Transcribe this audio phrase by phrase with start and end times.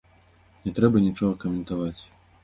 [0.67, 2.01] Не трэба нічога каментаваць.